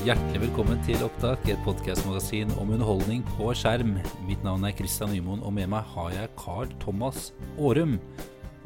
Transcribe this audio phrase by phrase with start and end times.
[0.00, 3.98] Hjertelig velkommen til Opptak, et podkastmagasin om underholdning på skjerm.
[4.24, 7.98] Mitt navn er Christian Nymoen, og med meg har jeg Carl Thomas Aarum.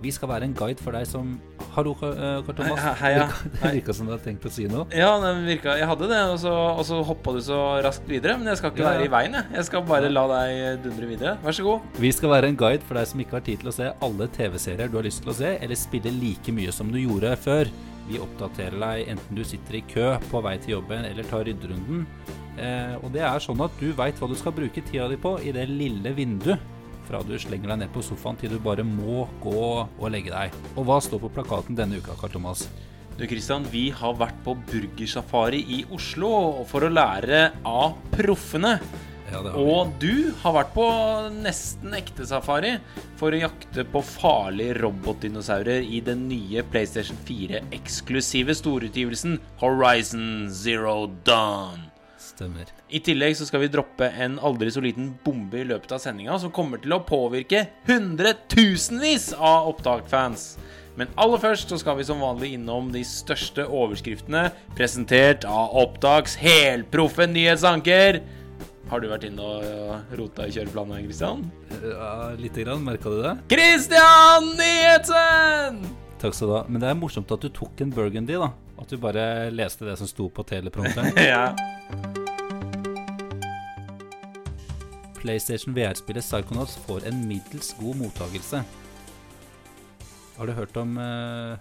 [0.04, 1.32] Vi skal være en guide for deg som
[1.74, 2.84] Hallo, Carl eh, Thomas.
[2.84, 3.24] Hei, hei, ja.
[3.56, 4.84] Det virka som du hadde tenkt å si noe.
[4.94, 8.36] Ja, det virka Jeg hadde det, og så, og så hoppa du så raskt videre.
[8.38, 9.48] Men jeg skal ikke Ja, være i veien, jeg.
[9.56, 11.32] Jeg skal bare la deg dundre videre.
[11.42, 11.88] Vær så god.
[12.04, 14.30] Vi skal være en guide for deg som ikke har tid til å se alle
[14.38, 17.72] TV-serier du har lyst til å se, eller spille like mye som du gjorde før.
[18.08, 22.04] Vi oppdaterer deg enten du sitter i kø på vei til jobben eller tar rydderunden.
[22.60, 25.38] Eh, og det er sånn at du veit hva du skal bruke tida di på
[25.42, 26.72] i det lille vinduet.
[27.04, 30.54] Fra du slenger deg ned på sofaen til du bare må gå og legge deg.
[30.74, 32.68] Og hva står på plakaten denne uka, Karl Thomas?
[33.14, 38.78] Du Christian, vi har vært på burgersafari i Oslo for å lære av proffene.
[39.34, 39.54] Ja.
[39.58, 40.84] Og du har vært på
[41.34, 42.76] nesten ekte safari
[43.18, 51.88] for å jakte på farlige robotdinosaurer i den nye PlayStation 4-eksklusive storutgivelsen Horizon Zero Dawn.
[52.20, 52.70] Stemmer.
[52.94, 56.38] I tillegg så skal vi droppe en aldri så liten bombe i løpet av sendinga
[56.42, 60.54] som kommer til å påvirke hundretusenvis av opptakfans.
[60.94, 64.46] Men aller først så skal vi som vanlig innom de største overskriftene
[64.78, 68.20] presentert av Opptaks helproffe nyhetsanker.
[68.94, 71.40] Har du vært inne og rota i kjøreplanen, Christian?
[71.82, 73.32] Ja, lite grann, merka du det?
[73.50, 75.80] Christian Nyhetsen!
[76.22, 76.60] Takk skal du ha.
[76.68, 78.52] Men det er morsomt at du tok en burgundy, da.
[78.78, 81.10] At du bare leste det som sto på teleprompteren.
[81.26, 81.48] Ja.
[85.18, 88.62] PlayStation VR-spillet Psychonauts får en middels god mottagelse.
[90.34, 91.58] Har du hørt om uh,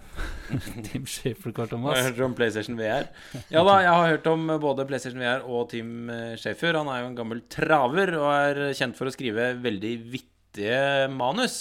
[0.88, 1.98] Tim Shafer, Carl Har Thomas?
[1.98, 3.10] jeg hørt om PlayStation VR?
[3.54, 6.78] Ja da, jeg har hørt om både PlayStation VR og Team Schaefer.
[6.80, 11.60] Han er jo en gammel traver og er kjent for å skrive veldig vittige manus.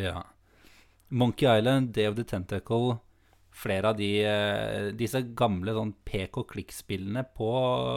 [0.00, 0.22] Ja.
[1.08, 2.98] Monkey Island, Day of the Tentacle
[3.56, 7.22] Flere av de, eh, disse gamle sånn pek og klikk-spillene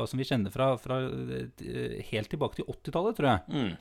[0.07, 3.41] som vi kjenner fra, fra eh, helt tilbake til 80-tallet, tror jeg.
[3.51, 3.73] Mm.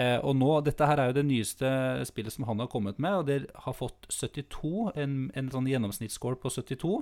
[0.00, 1.70] Eh, og nå, Dette her er jo det nyeste
[2.08, 6.38] spillet som han har kommet med, og det har fått 72, en, en sånn gjennomsnittsscore
[6.40, 6.94] på 72.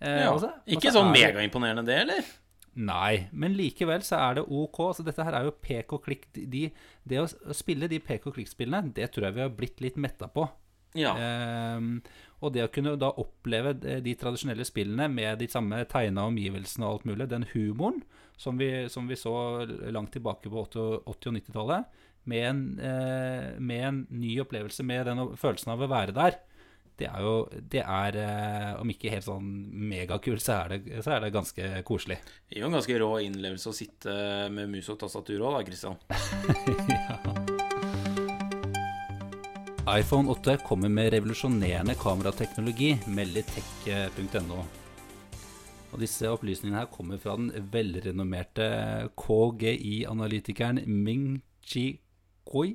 [0.00, 0.30] Eh, Ja.
[0.36, 2.30] og Ikke så sånn er megaimponerende, det, eller?
[2.80, 4.78] Nei, men likevel så er det ok.
[4.92, 6.28] Altså Dette her er jo pek og klikk.
[6.36, 6.64] De, de,
[7.10, 7.26] det å,
[7.56, 10.46] spille de pek og klikk-spillene, det tror jeg vi har blitt litt metta på.
[10.98, 11.16] Ja.
[11.18, 11.82] Eh,
[12.40, 16.86] og det å kunne da oppleve de, de tradisjonelle spillene med de samme tegna omgivelsene
[16.86, 18.00] og alt mulig, den humoren
[18.40, 19.34] som vi, som vi så
[19.92, 25.06] langt tilbake på 80- 80- og 90-tallet, med, en, eh, med en ny opplevelse, med
[25.06, 26.38] den følelsen av å være der,
[27.00, 31.14] det er jo Det er, eh, om ikke helt sånn megakult, så, er det- så
[31.16, 32.18] er det ganske koselig.
[32.48, 35.64] Det gir jo en ganske rå innlevelse å sitte med mus og tastatur òg, da,
[35.64, 35.96] Christian.
[39.90, 44.60] iPhone 8 kommer med revolusjonerende kamerateknologi, melder tech.no.
[45.90, 51.98] Og disse opplysningene her kommer fra den velrenommerte KGI-analytikeren Ming Chi
[52.48, 52.74] Koi.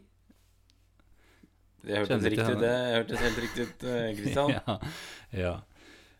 [1.85, 3.87] Det hørtes riktig ut, det hørtes helt riktig ut,
[4.17, 4.53] Kristian.
[4.55, 4.77] Ja,
[5.37, 5.55] ja.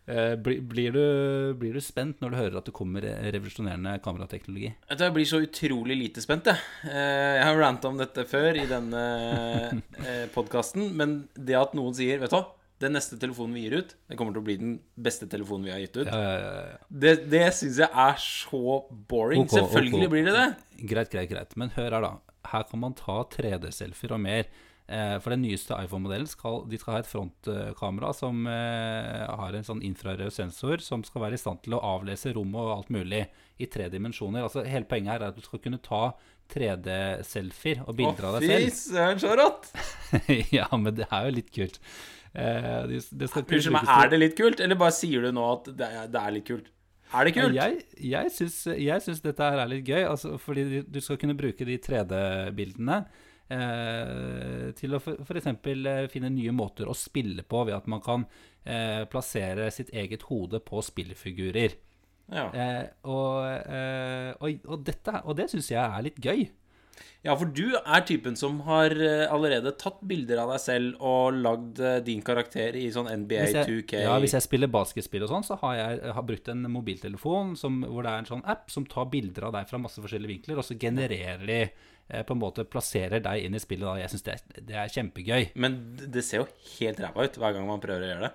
[0.06, 4.68] Eh, blir, blir, du, blir du spent når du hører at det kommer revolusjonerende kamerateknologi?
[4.92, 6.60] Jeg blir så utrolig lite spent, jeg.
[6.86, 9.02] Eh, Jeg har ranta om dette før i denne
[10.36, 12.44] podkasten, men det at noen sier Vet du hva,
[12.84, 15.72] den neste telefonen vi gir ut, det kommer til å bli den beste telefonen vi
[15.74, 16.06] har gitt ut.
[16.12, 16.78] Ja, ja, ja.
[17.02, 18.62] Det, det syns jeg er så
[19.10, 19.42] boring.
[19.46, 20.12] Okay, Selvfølgelig okay.
[20.14, 20.46] blir det det.
[20.92, 21.56] Greit, greit, greit.
[21.58, 22.12] Men hør her, da.
[22.52, 24.48] Her kan man ta 3D-selfier og mer.
[24.86, 29.66] Eh, for den nyeste iPhone-modellen skal, de skal ha et frontkamera som eh, har en
[29.66, 33.24] sånn infrarød sensor som skal være i stand til å avlese rommet og alt mulig
[33.58, 34.44] i tre dimensjoner.
[34.46, 36.12] Altså, hele poenget her er at du skal kunne ta
[36.54, 38.68] 3D-selfier og bilder av deg selv.
[38.68, 39.72] Å, fy søren, så rått!
[40.60, 41.82] ja, men det er jo litt kult.
[42.30, 45.50] Eh, det, det skal Unnskyld meg, er det litt kult, eller bare sier du nå
[45.50, 46.70] at det er, det er litt kult?
[47.14, 47.54] Er det kult?
[47.54, 51.64] Jeg, jeg, syns, dette her er litt gøy, altså, fordi du- du skal kunne bruke
[51.64, 53.06] de 3D-bildene
[53.50, 55.46] eh, til å f.eks.
[55.46, 58.26] Eh, finne nye måter å spille på ved at man kan
[58.66, 61.76] eh, plassere sitt eget hode på spillfigurer.
[62.32, 62.48] Ja.
[62.50, 66.48] Eh, og, eh, og, og, dette, og det syns jeg er litt gøy.
[67.26, 71.40] Ja, for du er typen som har eh, allerede tatt bilder av deg selv og
[71.42, 74.04] lagd eh, din karakter i sånn NBA jeg, 2K.
[74.04, 77.82] ja, hvis jeg spiller basketspill og sånn, så har jeg har brukt en mobiltelefon som,
[77.88, 80.62] hvor det er en sånn app som tar bilder av deg fra masse forskjellige vinkler,
[80.62, 83.88] og så genererer de eh, på en måte plasserer deg inn i spillet.
[83.88, 83.98] Da.
[84.04, 84.40] Jeg syns det,
[84.70, 85.52] det er kjempegøy.
[85.58, 88.34] Men det ser jo helt ræva ut hver gang man prøver å gjøre det.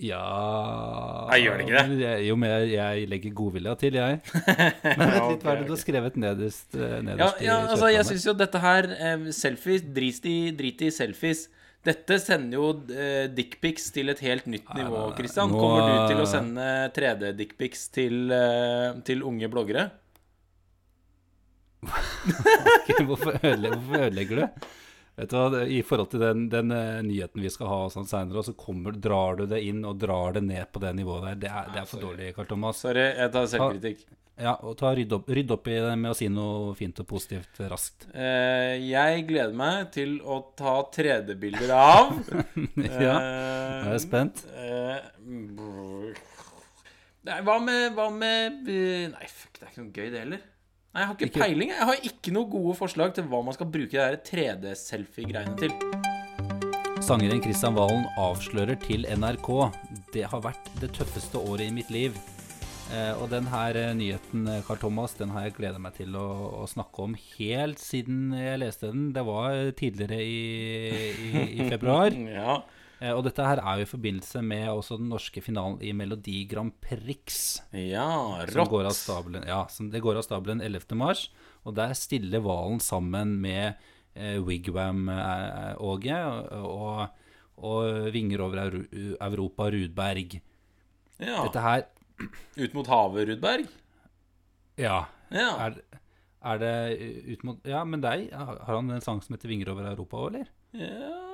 [0.00, 1.96] Ja Jeg gjør det ikke det?
[2.00, 4.20] Jeg, jo, men jeg, jeg legger godvilja til, jeg.
[4.98, 7.70] Men vent litt, hva er det du har skrevet nederst, nederst Ja, nederst ja i
[7.74, 11.44] altså, jeg syns jo dette her eh, Selfies, drit i, drit i selfies.
[11.86, 15.46] Dette sender jo eh, dickpics til et helt nytt nivå, nei, nei.
[15.50, 16.66] Nå- Kommer du til å sende
[16.96, 19.88] 3D-dickpics til, eh, til unge bloggere?
[23.08, 24.68] hvorfor, ødelegger, hvorfor ødelegger du?
[25.18, 28.40] Vet du hva, I forhold til den, den eh, nyheten vi skal ha sånn senere,
[28.46, 31.38] så kommer, drar du det inn og drar det ned på det nivået der.
[31.44, 32.80] Det er, det er for dårlig, Karl Thomas.
[32.86, 34.06] Sorry, jeg tar selvkritikk.
[34.42, 37.06] Ja, og ta Rydd opp, rydd opp i det med å si noe fint og
[37.10, 38.06] positivt raskt.
[38.16, 42.14] Eh, jeg gleder meg til å ta 3D-bilder av
[42.80, 44.40] ja, eh, nå er jeg spent.
[44.56, 45.04] eh,
[45.58, 46.16] brr.
[47.28, 50.42] Nei, hva med, hva med eh, Nei, fuck, det er ikke noe gøy, det heller.
[50.92, 51.68] Nei, Jeg har ikke, Ikke- peiling.
[51.72, 55.72] Jeg har ikke noen gode forslag til hva man skal bruke der 3D-selfie-greiene til.
[57.02, 59.48] Sangeren Kristian Valen avslører til NRK
[60.12, 62.12] Det har vært det tøffeste året i mitt liv.
[62.92, 66.12] Eh, og den her eh, nyheten, eh, Carl Thomas, den har jeg gleda meg til
[66.12, 66.26] å,
[66.60, 69.12] å snakke om helt siden jeg leste den.
[69.16, 72.12] Det var eh, tidligere i, i, i februar.
[72.36, 72.58] Ja.
[73.02, 76.44] Eh, og dette her er jo i forbindelse med også den norske finalen i Melodi
[76.46, 77.60] Grand Prix.
[77.74, 79.00] ja, Som går av rått.
[79.00, 80.94] stabelen, ja, det går av stabelen 11.
[81.00, 81.24] mars.
[81.66, 83.74] Og der stiller Valen sammen med
[84.14, 86.18] eh, Wigwam-Åge
[86.62, 87.08] og,
[87.58, 90.40] og Vinger over Euro- Europa Rudberg.
[91.22, 91.42] Ja.
[91.46, 91.84] Dette her
[92.56, 93.66] Ut mot havet, Rudberg.
[94.78, 95.04] Ja.
[95.32, 95.48] Ja.
[95.66, 95.74] Er,
[96.44, 96.74] er det
[97.34, 100.34] ut mot Ja, men deg, har han en sang som heter 'Vinger over Europa' òg,
[100.34, 100.48] eller?
[100.72, 101.31] Ja,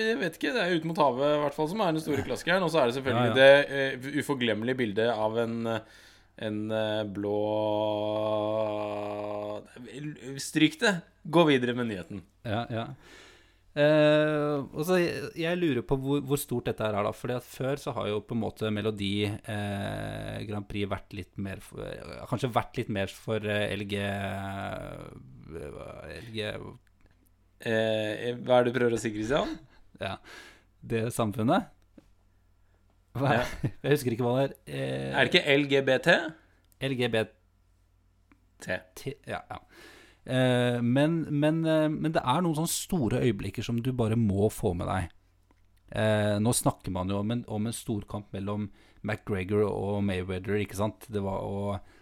[0.00, 0.54] jeg vet ikke.
[0.54, 2.64] Det er Ut mot havet i hvert fall som er den store klassikeren.
[2.66, 6.00] Og så er det selvfølgelig Ja, det uh, uforglemmelige bildet av en eh,
[6.42, 7.40] en uh, blå
[10.42, 10.96] Stryk det.
[11.22, 12.24] Gå videre med nyheten.
[12.42, 12.88] Ja, ja.
[13.74, 17.12] Uh, og så jeg, lurer på hvor, hvor stort dette er, da.
[17.14, 21.38] Fordi at før så har jo på en måte Melodi uh, Grand Prix vært litt
[21.42, 21.82] mer for,
[22.30, 23.94] Kanskje vært litt mer for LG
[26.18, 26.40] LG
[27.64, 29.54] hva er det du prøver å si, Christian?
[30.00, 30.16] Ja,
[30.82, 31.70] det samfunnet.
[33.14, 33.44] Hva, Ja.
[33.84, 34.54] Jeg husker ikke hva det er.
[34.66, 36.14] Eh, Er det ikke LGBT?
[36.84, 37.28] LGBT
[38.64, 39.12] T.
[39.28, 39.58] Ja, ja.
[40.24, 44.48] Eh, men, men, eh, men det er noen sånne store øyeblikker som du bare må
[44.52, 45.10] få med deg.
[45.94, 48.70] Eh, nå snakker man jo om en, om en storkamp mellom
[49.04, 51.04] McGregor og Mayweather, ikke sant?
[51.12, 51.44] Det var
[51.76, 51.92] eh,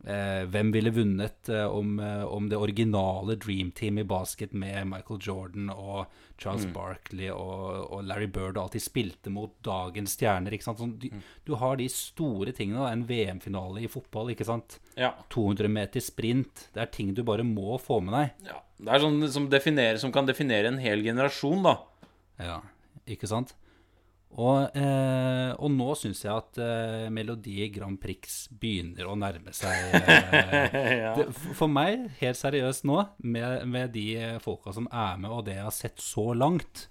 [0.00, 5.18] Hvem ville vunnet eh, om, eh, om det originale Dream Team i basket med Michael
[5.20, 6.06] Jordan og
[6.38, 10.54] Charles Barkley og, og Larry Bird og alltid spilte mot dagens stjerner?
[10.62, 11.08] Sånn, du,
[11.44, 14.78] du har de store tingene, da, en VM-finale i fotball, ikke sant?
[14.94, 15.10] Ja.
[15.34, 16.68] 200 meter sprint.
[16.74, 18.50] Det er ting du bare må få med deg.
[18.52, 18.62] ja.
[18.78, 21.72] Det er sånn som, definerer, som kan definere en hel generasjon, da.
[22.38, 22.60] Ja,
[23.10, 23.56] ikke sant?
[24.38, 29.96] Og, eh, og nå syns jeg at eh, Melodi Grand Prix begynner å nærme seg
[29.96, 31.24] eh, det,
[31.56, 34.04] for- meg, helt seriøst nå, med, med de
[34.44, 36.84] folka som er med, og det jeg har sett så langt,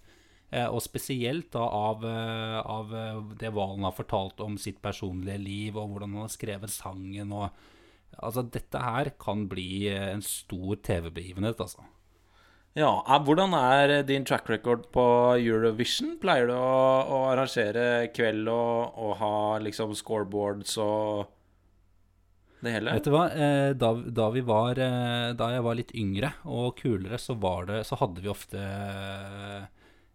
[0.49, 5.37] eh, og spesielt da av, eh, av eh, det Valen har fortalt om sitt personlige
[5.39, 7.49] liv, og hvordan han har skrevet sangen og
[8.23, 11.83] Altså, dette her kan bli en stor TV-begivenhet, altså.
[12.77, 12.91] Ja,
[13.25, 15.03] Hvordan er din track record på
[15.41, 16.13] Eurovision?
[16.21, 16.75] Pleier du å,
[17.09, 21.25] å arrangere kveld og, og ha liksom scoreboards og
[22.61, 22.93] det hele?
[22.99, 23.91] Vet du hva, eh, da,
[24.21, 27.97] da vi var eh, Da jeg var litt yngre og kulere, så var det Så
[27.97, 28.61] hadde vi ofte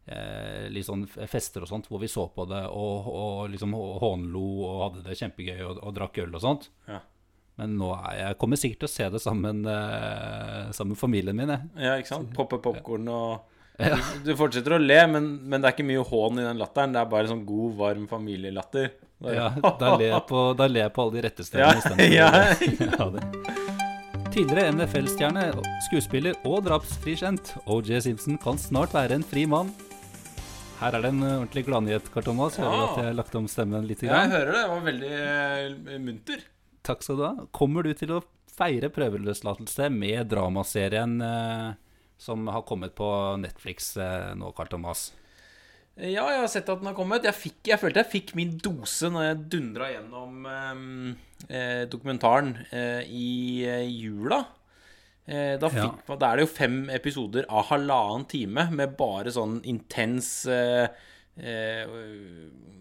[0.07, 4.83] eh, sånn fester og sånt hvor vi så på det og, og liksom hånlo og
[4.87, 6.71] hadde det kjempegøy og, og drakk øl og sånt.
[6.87, 7.03] Ja.
[7.61, 11.37] Men nå er jeg kommer sikkert til å se det sammen, eh, sammen med familien
[11.37, 11.49] min.
[11.53, 11.69] Jeg.
[11.85, 12.31] Ja, ikke sant?
[12.37, 13.49] Poppe popkorn og
[13.83, 16.93] du, du fortsetter å le, men, men det er ikke mye hån i den latteren.
[16.95, 18.91] Det er bare sånn god, varm familielatter.
[19.25, 20.41] Er- Ja, da ler jeg på,
[21.05, 22.09] alle de rette Ja, stedene.
[22.11, 22.31] ja.
[22.99, 23.23] ja, det.
[24.33, 25.43] Tidligere NFL-stjerne,
[25.91, 29.75] skuespiller og drapsfrikjent OJ Simpson kan snart være en fri mann.
[30.81, 32.57] Her er det en ordentlig gladnyhet, Karl Thomas.
[32.59, 32.87] Hører du Ja.
[32.97, 34.03] at jeg lagt om stemmen litt?
[34.03, 34.63] Ja, jeg hører det.
[34.63, 35.13] Det var veldig
[35.93, 36.41] eh, munter.
[36.83, 37.33] Takk skal du ha.
[37.55, 38.23] Kommer du til å
[38.53, 41.69] feire prøveløslatelse med dramaserien eh,
[42.21, 43.09] som har kommet på
[43.43, 45.11] Netflix eh, nå, Karl Thomas?
[45.97, 47.25] Ja, jeg har sett at den har kommet.
[47.29, 50.83] Jeg, fikk, jeg følte jeg fikk min dose når jeg dundra gjennom eh,
[51.53, 53.29] eh, dokumentaren eh, i
[53.69, 54.41] eh, jula.
[55.29, 55.87] Eh, da, Ja.
[56.19, 60.33] da er det jo fem episoder av halvannen time med bare sånn intens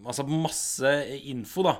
[0.02, 0.90] Altså masse
[1.30, 1.76] info, da.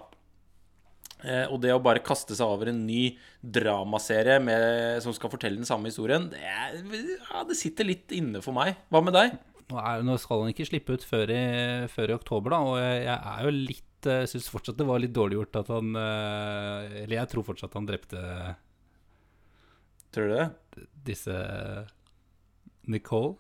[1.22, 5.60] Eh, og det å bare kaste seg over en ny dramaserie med, som skal fortelle
[5.60, 8.74] den samme historien, det, er, ja, det sitter litt inne for meg.
[8.90, 9.38] Hva med deg?
[9.70, 11.42] Nå, er, skal han ikke slippe ut før i,
[11.92, 12.60] før i oktober, da.
[12.66, 15.94] Og jeg, er jo litt Jeg syns fortsatt det var litt dårlig gjort at han
[15.94, 18.22] eh, Eller jeg tror fortsatt han drepte
[20.12, 20.48] Tror du det?
[21.06, 21.34] disse
[22.90, 23.36] Nicole.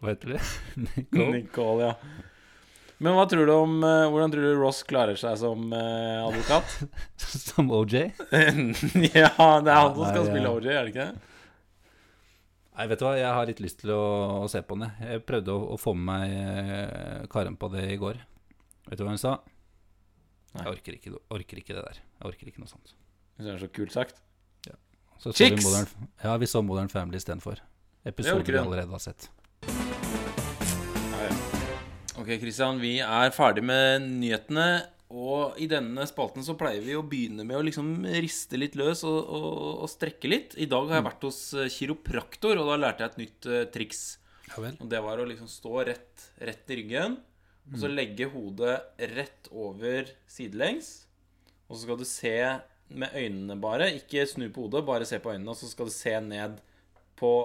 [0.00, 0.42] Hva heter det?
[0.84, 1.30] Nicole?
[1.32, 1.94] Nicole, ja.
[3.02, 6.76] Men hva tror du om eh, hvordan tror du Ross klarer seg som eh, advokat?
[7.46, 7.96] Som OJ?
[9.12, 11.32] ja, det er han som skal spille OJ, er det ikke det?
[12.76, 14.02] Nei, vet du hva, jeg har litt lyst til å,
[14.44, 14.88] å se på den.
[14.88, 15.16] jeg.
[15.16, 18.20] Jeg prøvde å, å få med meg eh, Karen på det i går.
[18.88, 19.38] Vet du hva hun sa?
[20.56, 20.62] Nei.
[20.64, 22.00] Jeg orker ikke, orker ikke det der.
[22.00, 22.92] Jeg orker ikke noe sånt.
[23.40, 24.22] Det er så kult sagt.
[25.16, 25.64] Så så vi Chicks!
[25.64, 27.60] Modern, ja, vi så Modern Family istedenfor.
[28.04, 29.30] Episoder orker vi allerede har sett.
[32.16, 34.86] Ok, Christian, vi er ferdig med nyhetene.
[35.12, 37.90] Og i denne spalten så pleier vi å begynne med å liksom
[38.24, 40.56] riste litt løs og, og, og strekke litt.
[40.56, 43.58] I dag har jeg vært hos eh, kiropraktor, og da lærte jeg et nytt uh,
[43.74, 44.00] triks.
[44.48, 44.80] Ja vel.
[44.80, 47.18] Og det var å liksom stå rett, rett i ryggen,
[47.68, 48.78] og så legge hodet
[49.12, 50.90] rett over sidelengs.
[51.68, 52.36] Og så skal du se
[52.96, 55.94] med øynene bare, ikke snu på hodet, bare se på øynene, og så skal du
[55.94, 56.62] se ned
[57.20, 57.36] på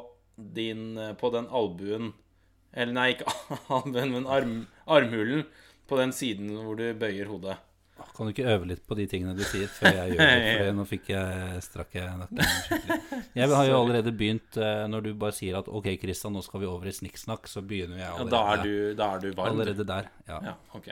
[0.42, 2.14] din På den albuen
[2.74, 3.28] Eller nei, ikke
[3.78, 4.56] albuen, men arm,
[4.88, 5.44] armhulen
[5.92, 7.58] på den siden hvor du bøyer hodet.
[8.18, 10.54] Kan du ikke øve litt på de tingene du sier, før jeg gjør det?
[10.58, 13.20] For nå fikk jeg strakk jeg nakken skikkelig.
[13.38, 16.64] Jeg har jo allerede begynt eh, Når du bare sier at OK, Kristian, nå skal
[16.64, 19.30] vi over i snikksnakk, så begynner jeg Ja, allerede, da, er du, da er du
[19.38, 19.52] varm.
[19.54, 20.10] allerede der.
[20.32, 20.40] Ja.
[20.50, 20.90] Ja, ok.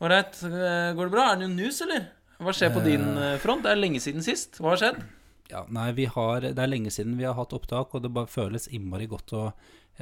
[0.00, 0.42] Ålreit.
[0.48, 1.28] eh, Går det bra?
[1.30, 2.08] Er det noe news, eller?
[2.40, 3.62] Hva skjer på din eh, front?
[3.66, 4.58] Det er lenge siden sist.
[4.64, 5.02] Hva har skjedd?
[5.50, 8.30] Ja, nei, vi har, det er lenge siden vi har hatt opptak, og det bare
[8.30, 9.48] føles innmari godt å,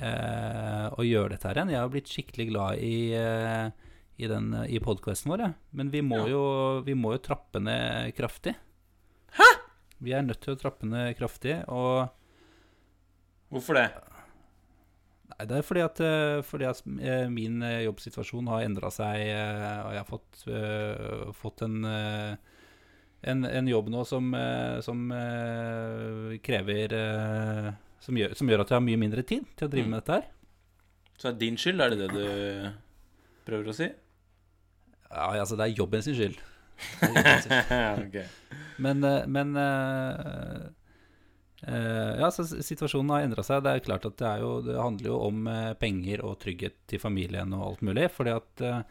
[0.00, 1.70] å gjøre dette her igjen.
[1.74, 3.70] Jeg har blitt skikkelig glad i, eh,
[4.18, 6.28] i, den, i podkasten vår, men vi må, Ja.
[6.34, 6.42] jo,
[6.86, 8.54] vi må jo trappe ned kraftig.
[9.38, 9.48] Hæ?!
[10.00, 12.08] Vi er nødt til å trappe ned kraftig, og
[13.50, 13.86] Hvorfor det?
[15.32, 19.22] Nei, det er fordi at, eh, fordi at eh, min eh, jobbsituasjon har endra seg,
[19.24, 22.36] eh, og jeg har fått, eh, fått en, eh,
[23.32, 28.70] en, en jobb nå som, eh, som eh, krever eh, som gjør, som gjør at
[28.72, 29.90] jeg har mye mindre tid til å drive Mm.
[29.94, 30.26] med dette her.
[31.18, 32.72] Så er det din skyld, er det det du
[33.48, 33.88] prøver å si?
[35.10, 36.38] Ja, altså, det er jobben sin skyld.
[37.00, 38.02] Det er jobben sin skyld.
[38.06, 38.18] ok.
[38.78, 40.68] Men, eh, men uh,
[41.66, 43.64] Uh, Ja, så situasjonen har endra seg.
[43.66, 45.48] Det er klart at det, jo, det handler jo om
[45.80, 48.04] penger og trygghet til familien og alt mulig.
[48.14, 48.82] Fordi at uh,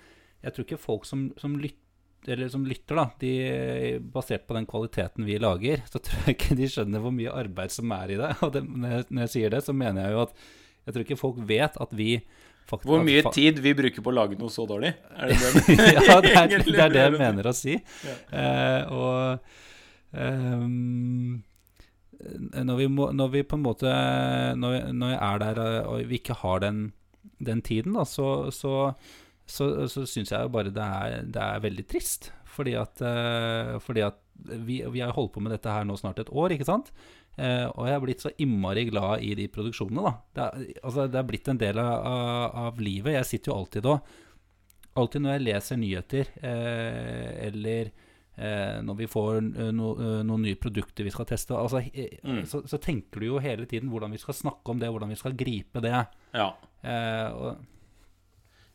[0.43, 1.77] jeg tror ikke folk som, som, lyt,
[2.25, 3.31] eller som lytter, da, de,
[4.13, 7.73] basert på den kvaliteten vi lager, så tror jeg ikke de skjønner hvor mye arbeid
[7.73, 8.33] som er i det.
[8.43, 10.43] Og det, når, jeg, sier det, så mener jeg jo at
[10.87, 12.11] jeg tror ikke folk vet at vi
[12.67, 14.93] faktisk Hvor mye tid vi bruker på å lage noe så dårlig?
[15.15, 15.77] Er det det?
[15.97, 17.75] ja, det er, det er det jeg mener å si.
[18.07, 18.15] Ja.
[18.41, 21.37] Eh, og um,
[22.17, 23.91] når, vi må, når vi på en måte
[24.57, 26.81] Når, når jeg er der eh, og vi ikke har den,
[27.43, 28.93] den tiden, da, så, så,
[29.47, 32.31] så, så syns jeg jo bare det er, det er veldig trist.
[32.57, 34.19] Fordi at, eh, fordi at
[34.65, 36.91] vi, vi har holdt på med dette her nå snart et år, ikke sant?
[37.37, 40.13] Eh, og jeg har blitt så innmari glad i de produksjonene, da.
[40.33, 42.07] Det er, altså, det er blitt en del av,
[42.65, 43.17] av, livet.
[43.19, 44.15] Jeg sitter jo alltid og
[44.97, 47.91] Alltid når jeg leser nyheter, eh, eller
[48.81, 49.35] når vi får
[49.73, 49.91] no,
[50.25, 51.83] noen nye produkter vi skal teste, altså,
[52.25, 52.43] Mm.
[52.49, 55.17] så, så tenker du jo hele tiden hvordan vi skal snakke om det, hvordan vi
[55.17, 55.93] skal gripe det.
[56.33, 56.47] Ja.
[56.81, 57.61] Eh, og,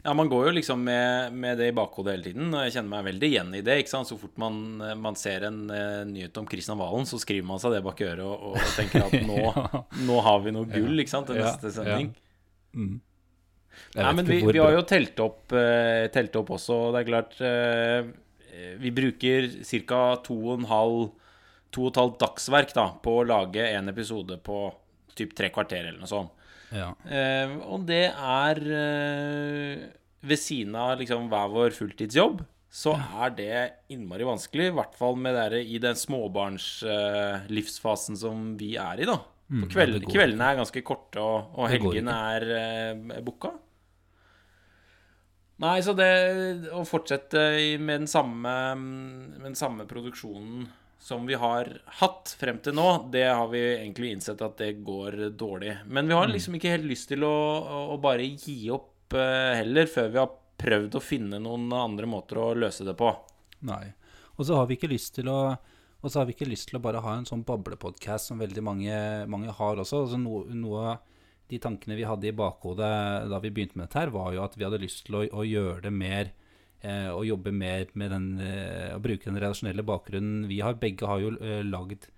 [0.02, 2.90] ja, man går jo liksom med, med det i bakhodet hele tiden, og jeg kjenner
[2.96, 3.76] meg veldig igjen i det.
[3.82, 4.08] ikke sant?
[4.10, 4.56] Så fort man,
[4.98, 8.24] man ser en uh, nyhet om Kristian Valen, så skriver man seg det bak øret
[8.26, 9.82] og, og tenker at nå, Ja.
[10.08, 12.10] nå har vi noe gull ikke sant, til Ja, neste sending.
[12.74, 12.92] mm.
[13.96, 16.74] Nei, men vi, vi har jo telt opp, uh, telt opp også.
[16.88, 20.02] og Det er klart uh, Vi bruker ca.
[20.26, 24.58] To og et halvt dagsverk da, på å lage en episode på
[25.16, 26.34] typ tre kvarter eller noe sånt.
[26.72, 26.94] Ja.
[27.04, 29.78] Eh, og det er eh,
[30.22, 34.66] Ved siden av liksom hver vår fulltidsjobb, så er det innmari vanskelig.
[34.70, 39.18] I hvert fall med dere i den småbarnslivsfasen eh, som vi er i, da.
[39.52, 43.50] Mm, For kveld, ja, kveldene er ganske korte, og, og helgene er eh, booka.
[45.62, 46.12] Nei, så det
[46.74, 47.38] å fortsette
[47.78, 50.66] med den samme, med den samme produksjonen
[51.02, 51.66] som vi har
[51.98, 55.74] hatt frem til nå, det har vi egentlig innsett at det går dårlig.
[55.90, 57.34] Men vi har liksom ikke helt lyst til å,
[57.90, 60.30] å, bare gi opp uh, heller, før vi har
[60.62, 63.10] prøvd å finne noen andre måter å løse det på.
[63.66, 63.82] Nei.
[64.38, 65.40] Og så har vi ikke lyst til å
[66.02, 68.62] og så har vi ikke lyst til å bare ha en sånn bablepodkast som veldig
[68.66, 68.94] mange,
[69.30, 70.00] mange har også.
[70.02, 71.04] Altså noe, noe av
[71.52, 72.88] de tankene vi hadde i bakhodet
[73.30, 75.46] da vi begynte med dette, her, var jo at vi hadde lyst til å, å
[75.46, 76.32] gjøre det mer
[76.82, 80.74] eh, Å jobbe mer med den eh, Å bruke den redaksjonelle bakgrunnen vi har.
[80.80, 82.10] Begge har jo eh, lagd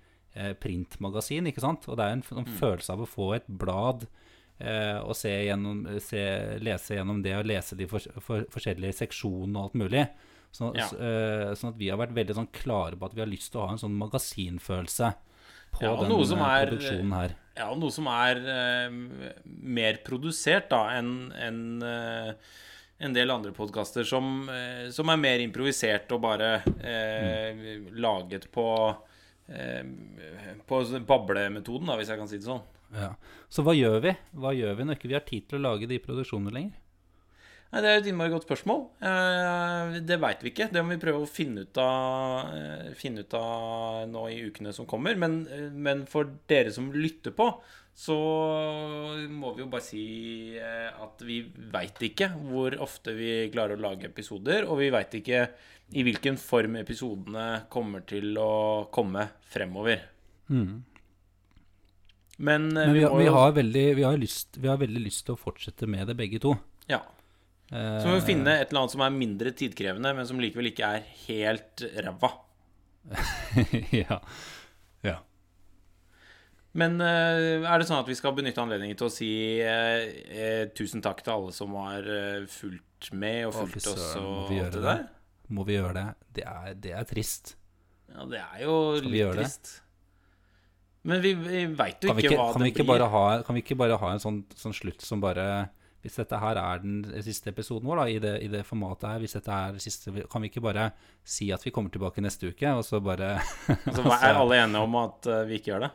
[0.59, 1.85] printmagasin, ikke sant?
[1.87, 2.57] Og det er en, en mm.
[2.59, 4.01] følelse av å få et blad
[4.59, 6.23] eh, og se gjennom, se,
[6.59, 10.03] lese gjennom det og lese de for, for, forskjellige seksjonene og alt mulig.
[10.55, 10.87] Sånn, Ja.
[10.87, 13.53] s- eh, sånn at vi har vært veldig sånn klare på at vi har lyst
[13.53, 15.15] til å ha en sånn magasinfølelse
[15.75, 17.37] på Ja, og den er- produksjonen her.
[17.57, 18.91] Ja, og noe som er uh,
[19.47, 22.35] mer produsert da enn en, eh,
[22.99, 27.65] en del andre podkaster som, eh, som er mer improvisert og bare eh,
[27.99, 28.69] laget på
[29.49, 29.83] eh,
[30.67, 32.63] På bablemetoden, da, hvis jeg kan si det sånn.
[32.95, 33.11] Ja.
[33.51, 35.91] Så hva gjør vi Hva gjør vi når ikke vi har tid til å lage
[35.91, 36.81] de produksjonene lenger?
[37.75, 38.85] Nei, Det er et innmari godt spørsmål.
[39.03, 40.69] Eh, det veit vi ikke.
[40.71, 44.73] Det må vi prøve å finne ut av, eh, finne ut av nå i ukene
[44.73, 45.19] som kommer.
[45.19, 45.41] Men,
[45.75, 47.49] men for dere som lytter på,
[47.95, 48.17] så
[49.31, 50.05] må vi jo bare si
[50.59, 51.39] eh, at vi
[51.71, 54.67] veit ikke hvor ofte vi klarer å lage episoder.
[54.67, 55.45] Og vi veit ikke
[55.95, 60.03] i hvilken form episodene kommer til å komme fremover.
[60.49, 60.77] Men,
[62.77, 65.37] eh, Men vi, må vi, har veldig, vi, har lyst, vi har veldig lyst til
[65.37, 66.57] å fortsette med det, begge to.
[66.91, 66.99] Ja.
[67.71, 70.73] Eh, Så må vi finne et eller annet som er mindre tidkrevende, men som likevel
[70.73, 72.33] ikke er helt ræva.
[74.03, 74.19] ja.
[75.05, 75.19] ja.
[76.75, 79.29] Men eh, er det sånn at vi skal benytte anledningen til å si
[79.63, 84.51] eh, eh, tusen takk til alle som har eh, fulgt med og fulgt oss og
[84.51, 85.05] alt det der?
[85.55, 86.07] Må vi gjøre det?
[86.41, 87.55] Det er, det er trist.
[88.11, 89.71] Ja, det er jo litt trist.
[89.71, 89.81] det?
[91.05, 93.03] Men vi, vi veit jo ikke, ikke, hva det ikke blir.
[93.13, 95.45] ha, kan vi ikke bare ha en sånn, sånn slutt som bare
[96.01, 99.21] Hvis dette her er den siste episoden vår da, i, det, i det formatet her,
[99.23, 100.91] hvis dette er siste, kan vi ikke bare
[101.25, 103.37] si at vi kommer tilbake neste uke, og så bare
[103.95, 105.93] Så hva- er alle enige om at vi ikke gjør det?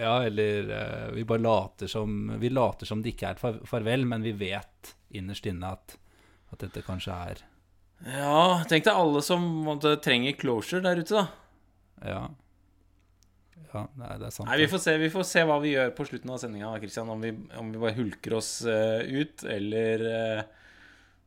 [0.00, 4.06] Ja, eller uh, vi bare later som Vi later som det ikke er et farvel,
[4.08, 5.96] men vi vet innerst inne at,
[6.52, 7.42] at dette kanskje er
[8.06, 11.26] Ja, tenk deg alle som måtte, trenger closure der ute, da.
[12.02, 12.22] Ja.
[13.72, 14.48] Ja, nei, det er sant.
[14.50, 17.12] Nei, vi får se, vi får se hva vi gjør på slutten av sendinga, Christian.
[17.14, 17.30] Om vi,
[17.60, 20.42] om vi bare hulker oss uh, ut, eller uh,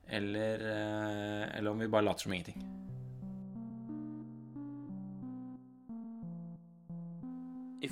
[0.05, 2.60] Eller Eller om vi bare later som ingenting.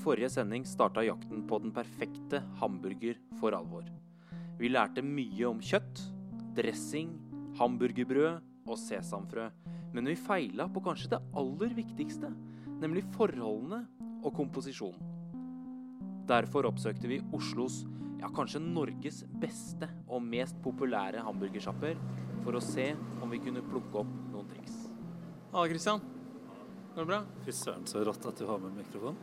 [0.04, 3.86] Forrige sending starta jakten på den perfekte hamburger for alvor.
[4.60, 6.02] Vi lærte mye om kjøtt,
[6.58, 7.16] dressing,
[7.60, 9.50] hamburgerbrød og sesamfrø.
[9.94, 12.32] Men vi feila på kanskje det aller viktigste,
[12.82, 13.84] nemlig forholdene
[14.24, 15.12] og komposisjonen.
[16.28, 17.84] Derfor oppsøkte vi Oslos,
[18.22, 22.00] ja kanskje Norges beste og mest populære hamburgersjapper
[22.46, 24.78] for å se om vi kunne plukke opp noen triks.
[25.52, 26.02] Halla, Christian.
[26.94, 27.22] Går det bra?
[27.44, 29.20] Fy søren, så rått at du har med mikrofon.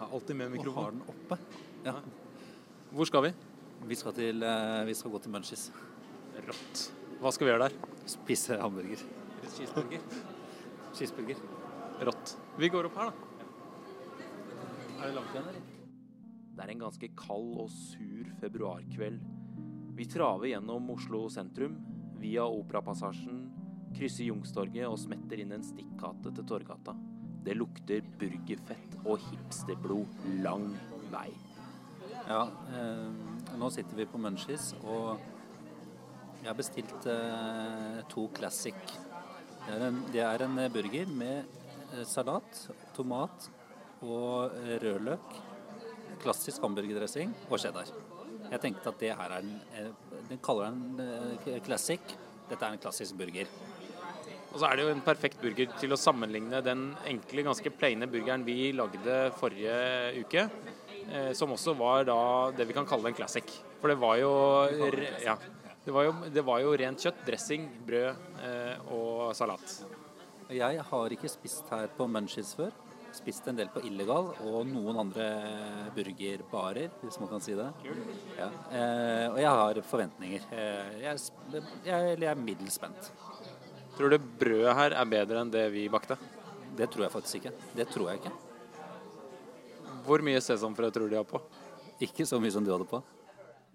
[0.00, 1.36] Jeg har alltid med Og har den oppe.
[1.84, 1.92] Ja.
[2.90, 3.30] Hvor skal vi?
[3.84, 5.66] Vi skal, til, eh, vi skal gå til Munchies.
[6.46, 6.84] Rått.
[7.20, 7.74] Hva skal vi gjøre der?
[8.08, 9.02] Spise hamburger.
[9.44, 10.00] Cheeseburger.
[10.96, 11.42] Cheeseburger.
[12.08, 12.32] Rått.
[12.56, 13.44] Vi går opp her, da.
[15.02, 15.68] Er det langt igjen, eller?
[16.56, 19.20] Det er en ganske kald og sur februarkveld.
[20.00, 21.76] Vi traver gjennom Oslo sentrum,
[22.16, 23.50] via Operapassasjen,
[23.92, 26.96] krysser Jungstorget og smetter inn en stikkgate til Torgata.
[27.44, 30.66] Det lukter burgerfett og hipsterblod lang
[31.12, 31.30] vei.
[32.28, 32.42] Ja,
[32.76, 35.20] eh, nå sitter vi på Munchies, og
[36.40, 38.76] jeg har bestilt eh, to classic.
[39.66, 41.48] Det er en, det er en burger med
[41.94, 42.62] eh, salat,
[42.96, 43.48] tomat
[44.00, 45.34] og eh, rødløk,
[46.22, 47.90] klassisk hamburgerdressing og cheddar.
[48.50, 49.90] Jeg tenkte at det her er en eh,
[50.30, 52.00] Den kaller den classic.
[52.48, 53.48] Dette er en klassisk burger.
[54.50, 58.08] Og så er det jo en perfekt burger til å sammenligne den enkle, ganske plaine
[58.10, 59.76] burgeren vi lagde forrige
[60.24, 60.48] uke.
[61.10, 62.18] Eh, som også var da
[62.54, 63.46] det vi kan kalle en classic.
[63.80, 64.32] For det var jo
[65.24, 65.38] Ja.
[65.80, 69.86] Det var jo, det var jo rent kjøtt, dressing, brød eh, og salat.
[70.50, 72.70] Jeg har ikke spist her på Munchies før.
[73.16, 75.24] Spist en del på Illegal og noen andre
[75.96, 77.70] burgerbarer, hvis man kan si det.
[78.36, 78.50] Ja.
[78.70, 80.46] Eh, og jeg har forventninger.
[81.00, 81.18] Jeg,
[81.56, 81.64] jeg,
[82.20, 83.10] jeg er middels spent.
[84.00, 86.16] Tror du brødet her er bedre enn det vi bakte?
[86.72, 87.50] Det tror jeg faktisk ikke.
[87.76, 88.30] Det tror jeg ikke.
[90.06, 91.36] Hvor mye sesamfrø tror du de har på?
[92.00, 93.02] Ikke så mye som du hadde på.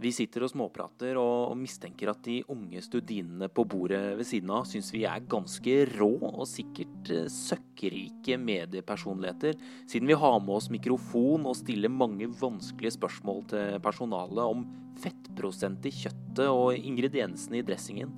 [0.01, 4.65] Vi sitter og småprater og mistenker at de unge studinene på bordet ved siden av
[4.65, 9.53] syns vi er ganske rå og sikkert eh, søkkrike mediepersonligheter,
[9.85, 14.65] siden vi har med oss mikrofon og stiller mange vanskelige spørsmål til personalet om
[15.05, 18.17] fettprosent i kjøttet og ingrediensene i dressingen.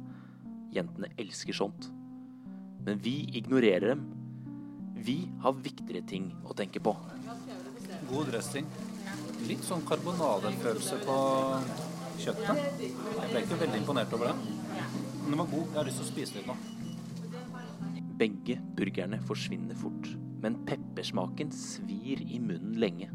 [0.72, 1.92] Jentene elsker sånt.
[2.88, 4.06] Men vi ignorerer dem.
[4.96, 6.94] Vi har viktigere ting å tenke på.
[8.08, 8.70] God dressing.
[9.50, 11.18] Litt sånn karbonadefølelse på
[12.22, 12.64] kjøttet.
[12.80, 14.56] Jeg ble ikke veldig imponert over det.
[15.20, 15.68] Men den var god.
[15.68, 16.56] Jeg har lyst til å spise litt nå.
[18.24, 20.08] Begge burgerne forsvinner fort,
[20.40, 23.12] men peppersmaken svir i munnen lenge.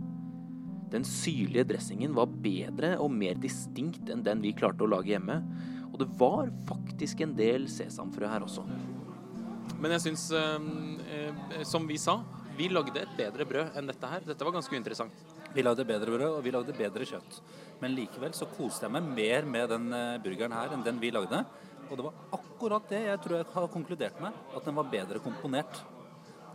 [0.93, 5.41] Den syrlige dressingen var bedre og mer distinkt enn den vi klarte å lage hjemme,
[5.89, 8.69] og det var faktisk en del sesamfrø her også.
[9.83, 12.21] Men jeg syns, eh, som vi sa,
[12.57, 14.23] vi lagde et bedre brød enn dette her.
[14.27, 15.23] Dette var ganske interessant.
[15.53, 17.41] Vi lagde bedre brød, og vi lagde bedre kjøtt.
[17.83, 21.11] Men likevel så koste jeg meg mer med den eh, burgeren her enn den vi
[21.13, 21.43] lagde.
[21.89, 25.21] Og det var akkurat det jeg tror jeg har konkludert med, at den var bedre
[25.25, 25.81] komponert.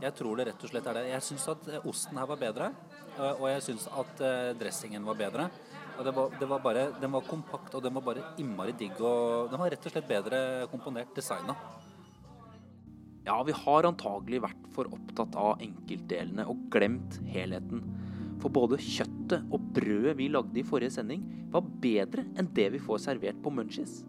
[0.01, 1.07] Jeg tror det rett og slett er det.
[1.11, 2.69] Jeg syns at eh, osten her var bedre,
[3.17, 5.49] eh, og jeg syns at eh, dressingen var bedre.
[5.97, 9.01] Og det var, det var bare, Den var kompakt, og den var bare innmari digg.
[9.01, 11.57] og Den var rett og slett bedre komponert designa.
[13.27, 17.81] Ja, vi har antagelig vært for opptatt av enkeltdelene og glemt helheten.
[18.39, 22.79] For både kjøttet og brødet vi lagde i forrige sending, var bedre enn det vi
[22.79, 24.05] får servert på Munchies.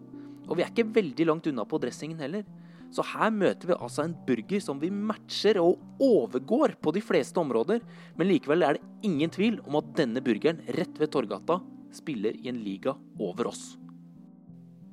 [0.47, 2.47] Og vi er ikke veldig langt unna på dressingen heller.
[2.95, 7.43] Så her møter vi altså en burger som vi matcher og overgår på de fleste
[7.43, 7.83] områder.
[8.15, 11.59] Men likevel er det ingen tvil om at denne burgeren rett ved Torgata
[11.91, 13.73] spiller i en liga over oss.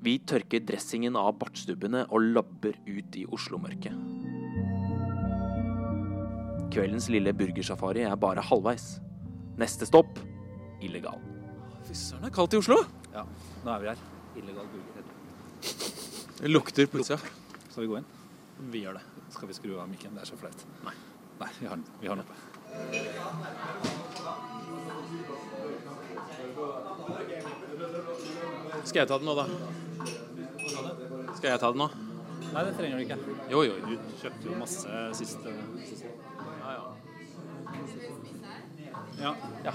[0.06, 3.96] Vi tørker dressingen av bartstubbene og labber ut i Oslo-mørket.
[6.76, 9.00] Kveldens lille burgersafari er bare halvveis.
[9.58, 10.20] Neste stopp
[10.86, 11.18] illegal.
[11.88, 12.78] Fy søren, det er kaldt i Oslo.
[13.16, 13.24] Ja,
[13.64, 14.04] nå er vi her.
[14.44, 15.10] Illegal burger.
[16.36, 17.34] Det lukter plutselig.
[17.72, 18.08] Skal vi gå inn?
[18.76, 19.06] Vi gjør det.
[19.34, 20.14] Skal vi skru av mikken?
[20.14, 20.68] Det er så flaut.
[20.86, 20.94] Nei.
[21.40, 21.88] Nei, vi har den.
[22.04, 22.36] Vi har den oppe.
[28.86, 29.46] Skal jeg ta den nå, da?
[31.36, 31.90] Skal jeg ta det nå?
[32.56, 33.18] Nei, det trenger du ikke.
[33.52, 33.76] Jo, jo.
[33.84, 35.56] Du kjøpte jo masse siste,
[35.90, 36.14] siste.
[36.62, 36.86] Ja, ja.
[39.64, 39.74] Ja.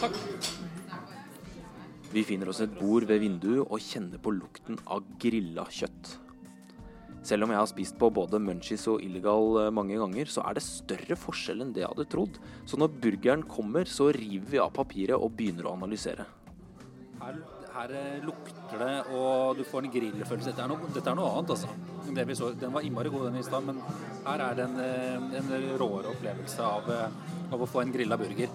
[0.00, 0.16] Takk.
[2.08, 6.14] Vi finner oss et bord ved vinduet og kjenner på lukten av grilla kjøtt.
[7.28, 10.56] Selv om jeg har spist på både Munchies og Illegal eh, mange ganger, så er
[10.56, 12.38] det større forskjell enn det jeg hadde trodd.
[12.64, 16.24] Så når burgeren kommer, så river vi av papiret og begynner å analysere.
[17.20, 17.42] Her,
[17.74, 20.50] her eh, lukter det, og du får en grillfølelse.
[20.50, 21.70] Dette er noe, dette er noe annet, altså.
[22.38, 23.80] Så, den var innmari god, den i stad, men
[24.24, 28.18] her er det en, eh, en råere opplevelse av, eh, av å få en grilla
[28.20, 28.52] burger.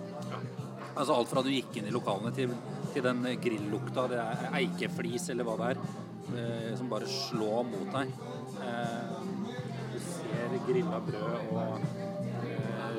[0.93, 2.53] Altså Alt fra du gikk inn i lokalene til,
[2.93, 8.13] til den grillukta, det er eikeflis eller hva det er, som bare slår mot deg.
[9.93, 12.13] Du ser grilla brød og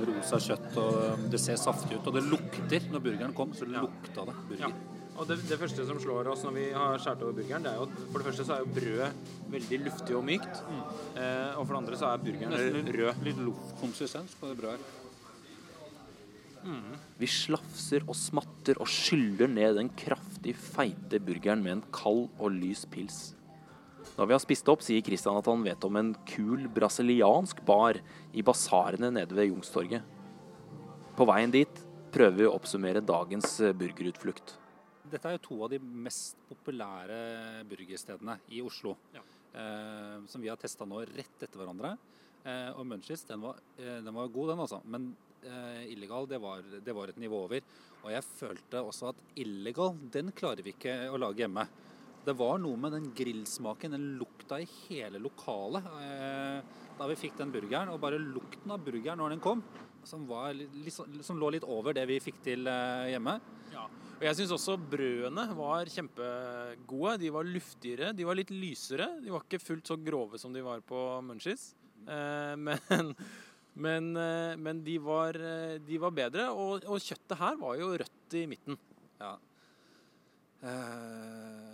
[0.09, 2.11] rosa kjøtt, og det ser saftig ut.
[2.11, 2.90] Og det lukter.
[2.90, 4.74] Når burgeren kom, så lukta det Ja.
[5.14, 7.79] Og det, det første som slår oss når vi har skåret over burgeren, det er
[7.79, 9.11] jo at for det første så er jo brødet
[9.55, 10.61] veldig luftig og mykt.
[11.14, 13.24] Eh, og for det andre så er burgeren Nesten rød.
[13.29, 15.00] Litt luftkonsistens på det brødet her.
[17.20, 22.55] Vi slafser og smatter og skyller ned den kraftig feite burgeren med en kald og
[22.57, 23.35] lys pils.
[24.14, 27.98] Når vi har spist opp, sier Christian at han vet om en kul brasiliansk bar
[28.33, 30.03] i basarene nede ved Jungstorget.
[31.14, 31.83] På veien dit
[32.14, 34.57] prøver vi å oppsummere dagens eh, burgerutflukt.
[35.14, 37.18] Dette er jo to av de mest populære
[37.70, 38.96] burgerstedene i Oslo.
[39.55, 41.92] Eh, som vi har testa nå rett etter hverandre.
[42.44, 44.81] Eh, og Munchies, den var, eh, den var god, den altså.
[44.90, 45.12] Men
[45.46, 47.62] eh, illegal, det var, det var et nivå over.
[48.03, 51.68] Og jeg følte også at illegal, den klarer vi ikke å lage hjemme.
[52.24, 55.87] Det var noe med den grillsmaken, den lukta i hele lokalet.
[56.03, 59.62] Eh, da vi fikk den burgeren, og bare lukten av burgeren når den kom,
[60.05, 60.53] som, var
[60.92, 63.38] sånn- som lå litt over det vi fikk til eh, hjemme.
[63.72, 63.87] Ja.
[64.14, 67.16] Og jeg syns også brødene var kjempegode.
[67.20, 69.09] De var luftigere, de var litt lysere.
[69.24, 71.72] De var ikke fullt så grove som de var på Munchies.
[72.07, 73.14] Eh, men
[73.74, 77.90] men, eh, men de, var, eh, de var bedre, og, og kjøttet her var jo
[77.98, 78.79] rødt i midten.
[79.18, 79.35] Ja.
[80.62, 81.64] Eh,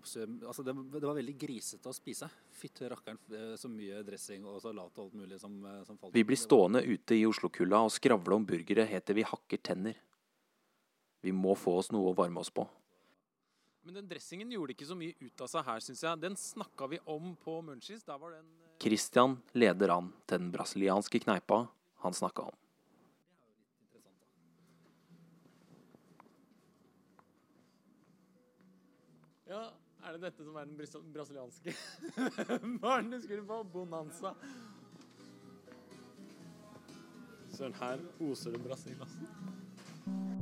[0.00, 2.30] altså det, det var veldig grisete å spise.
[2.56, 3.20] Fytte rakkeren,
[3.60, 6.16] så mye dressing og salat og alt mulig som, som falt.
[6.16, 10.00] Vi blir stående ute i Oslo-kulda og skravle om burgere helt til vi hakker tenner.
[11.20, 12.64] Vi må få oss noe å varme oss på.
[13.82, 16.20] Men den dressingen gjorde ikke så mye ut av seg her, syns jeg.
[16.20, 18.04] Den snakka vi om på Munchies.
[18.04, 21.64] Der var den eh, Christian leder an til den brasilianske kneipa
[22.04, 22.56] han snakka om.
[29.50, 29.64] Ja,
[30.06, 30.76] er det dette som er den
[31.10, 31.74] brasilianske
[32.84, 33.62] baren du skulle på?
[33.72, 34.36] Bonanza.
[37.50, 40.38] Søren, her oser det Brasil, altså.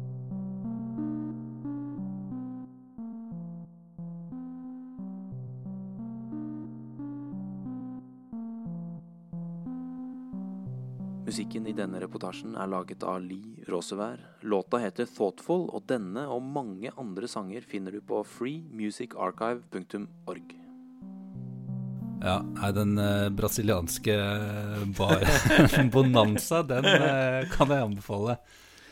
[11.38, 14.18] Musikken i denne reportasjen er laget av Lee Rosevær.
[14.42, 20.50] Låta heter 'Thoughtful', og denne og mange andre sanger finner du på freemusicarchive.org.
[22.24, 24.10] Ja, nei, den eh, brasilianske
[24.98, 25.22] bar
[25.94, 28.42] Bonanza, den eh, kan jeg anbefale.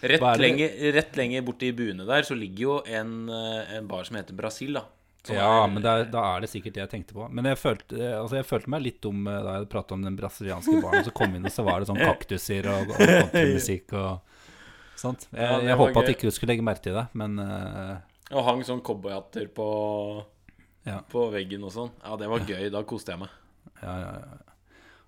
[0.06, 4.22] Rett lenge, rett lenger borti buene der så ligger jo en, eh, en bar som
[4.22, 4.86] heter Brasil, da.
[5.34, 7.26] Ja, er- men det er, da er det sikkert det jeg tenkte på.
[7.32, 10.16] Men jeg følte, altså jeg følte meg litt dum eh, da jeg pratet om den
[10.16, 11.04] brasilianske baren.
[11.04, 14.20] Så kom vi inn, og så var det sånn kaktuser og, og countrymusikk og
[14.96, 15.26] sånt.
[15.32, 17.96] Jeg, Ja, jeg håpa at ikke du skulle legge merke til det, men uh,
[18.32, 19.66] Og hang sånn cowboyhatter på,
[20.86, 21.00] Ja.
[21.10, 21.90] på veggen og sånn.
[22.04, 22.68] Ja, det var gøy.
[22.70, 23.34] Da koste jeg meg.
[23.82, 24.45] ja, ja, ja.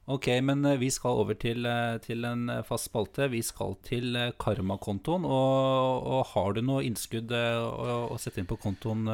[0.09, 3.27] Ok, men eh, vi skal over til, eh, til en eh, fast spalte.
[3.29, 5.27] Vi skal til karmakontoen.
[5.29, 9.05] Og, og har du noe innskudd å, å sette inn på kontoen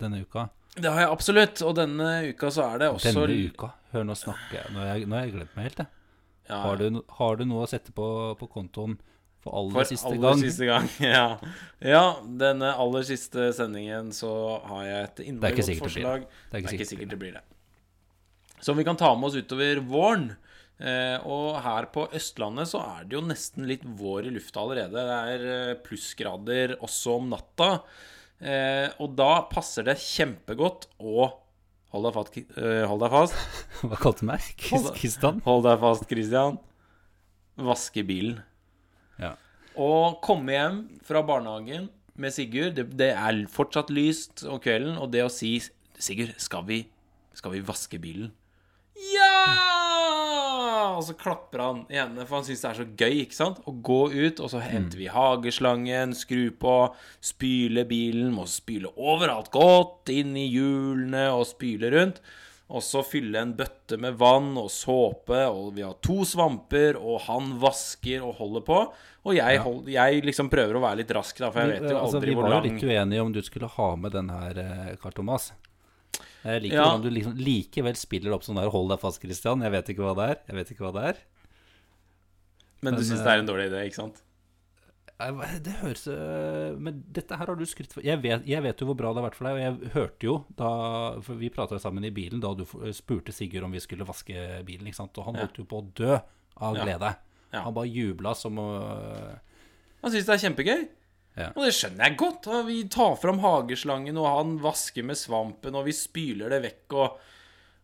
[0.00, 0.48] denne uka?
[0.74, 1.62] Det har jeg absolutt.
[1.66, 3.70] Og denne uka så er det også Denne uka?
[3.94, 5.94] Hør, nå snakker jeg Nå har jeg, nå har jeg glemt meg helt, jeg.
[6.50, 8.06] Ja, Har, du, har du noe å sette på,
[8.38, 8.96] på kontoen
[9.40, 10.42] for aller For siste aller gang?
[10.42, 10.88] siste gang.
[11.14, 11.24] Ja.
[11.78, 12.02] ja,
[12.42, 14.32] denne aller siste sendingen så
[14.66, 16.26] har jeg et innmari godt forslag.
[16.26, 16.42] det.
[16.50, 17.44] Det er ikke sikkert det blir det.
[18.60, 20.30] Som vi kan ta med oss utover våren.
[20.80, 24.96] Eh, og her på Østlandet så er det jo nesten litt vår i lufta allerede.
[24.96, 27.70] Det er eh, plussgrader også om natta.
[28.40, 31.30] Eh, og da passer det kjempegodt å
[31.90, 32.36] Hold deg fast,
[32.86, 33.38] hold deg fast.
[33.82, 34.44] Hva kalte du meg?
[34.94, 35.40] Kristian?
[35.42, 36.60] Hold deg fast, Kristian.
[37.58, 38.36] Vaske bilen.
[39.18, 39.32] Ja.
[39.74, 39.88] Å
[40.22, 45.24] komme hjem fra barnehagen med Sigurd det, det er fortsatt lyst om kvelden, og det
[45.26, 45.56] å si
[45.98, 46.84] 'Sigurd, skal vi,
[47.34, 48.30] skal vi vaske bilen?'
[49.14, 50.96] Ja!
[50.98, 53.14] Og så klapper han i hendene, for han syns det er så gøy.
[53.24, 53.62] ikke sant?
[53.64, 56.74] Å gå ut, og så henter vi hageslangen, skru på,
[57.24, 58.34] spyle bilen.
[58.36, 62.20] Må spyle overalt godt, inn i hjulene og spyle rundt.
[62.70, 67.24] Og så fylle en bøtte med vann og såpe, og vi har to svamper, og
[67.24, 68.82] han vasker og holder på.
[69.26, 71.96] Og jeg, hold, jeg liksom prøver å være litt rask, da, for jeg vet jo
[71.98, 74.30] altså, aldri vi hvor var jo lang litt uenige om du skulle ha med den
[74.36, 75.50] her, eh, Karl Thomas.
[76.44, 76.84] Jeg liker Ja.
[76.88, 79.60] hvordan du liksom likevel spiller opp sånn der 'hold deg fast', Christian.
[79.60, 80.36] Jeg vet ikke hva det er.
[80.48, 81.16] Jeg vet ikke hva det er.
[82.82, 84.22] Men du syns det er en dårlig idé, ikke sant?
[85.20, 88.00] Det høres øh, Men dette her har du skrytt for.
[88.02, 90.24] Jeg vet, jeg vet jo hvor bra det har vært for deg, og jeg hørte
[90.24, 92.64] jo da For vi prata sammen i bilen da du
[92.96, 95.18] spurte Sigurd om vi skulle vaske bilen, ikke sant.
[95.18, 96.14] Og han holdt jo på å dø
[96.56, 96.84] av Ja.
[96.86, 97.16] glede.
[97.52, 97.62] Ja.
[97.64, 99.38] Han bare jubla som å
[100.02, 100.88] Han syns det er kjempegøy.
[101.38, 101.50] Ja.
[101.54, 102.46] Og det skjønner jeg godt.
[102.50, 106.96] og Vi tar fram hageslangen, og han vasker med svampen, og vi spyler det vekk.
[106.98, 107.20] Og,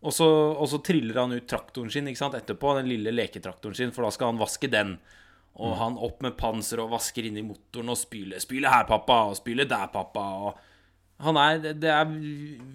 [0.02, 3.78] og, så, og så triller han ut traktoren sin ikke sant, etterpå, den lille leketraktoren
[3.78, 4.96] sin, for da skal han vaske den.
[5.56, 5.78] Og Mm.
[5.80, 8.37] han opp med panser og vasker inn i motoren og spyler.
[8.38, 10.42] 'Spyle her, pappa', og 'spyle der, pappa'.
[10.46, 10.59] og
[11.18, 12.04] han er, det det er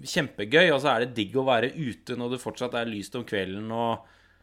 [0.02, 3.22] kjempegøy, og så er det digg å være ute når det fortsatt er lyst om
[3.24, 3.70] kvelden.
[3.70, 4.00] og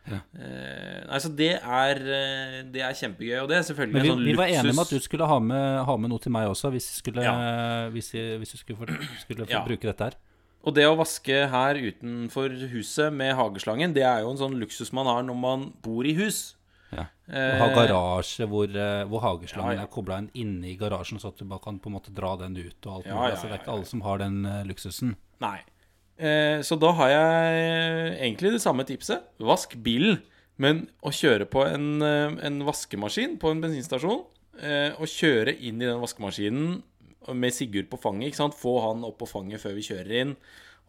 [0.08, 4.16] eh, nei, så det er, eh, det er kjempegøy, og det er selvfølgelig vi, en
[4.16, 6.48] sånn vi var enige om at du skulle ha med, ha med noe til meg
[6.50, 7.90] også, hvis, vi skulle, Ja.
[7.94, 8.88] hvis, vi- hvis du skulle, få,
[9.22, 9.66] skulle for Ja.
[9.66, 10.14] bruke dette her.
[10.66, 14.92] Og det å vaske her utenfor huset med hageslangen, det er jo en sånn luksus
[14.92, 16.56] man har når man bor i hus.
[16.92, 17.06] Ja.
[17.30, 19.84] å Og ha garasje hvor, eh, hvor hageslangen Ja, ja.
[19.84, 22.36] er kobla inn inne i garasjen, så at du bare kan på en måte dra
[22.36, 23.30] den ut og alt Ja, mulig.
[23.30, 25.16] ja, Så det er ikke alle som har den eh, luksusen.
[25.40, 25.60] Nei.
[26.20, 29.24] Eh, så da har jeg egentlig det samme tipset.
[29.40, 30.20] Vask bilen.
[30.60, 34.26] Men å kjøre på en, eh, en vaskemaskin på en bensinstasjon,
[34.60, 36.84] eh, og kjøre inn i den vaskemaskinen
[37.34, 38.60] med Sigurd på fanget, ikke sant?
[38.60, 40.36] få han opp på fanget før vi kjører inn,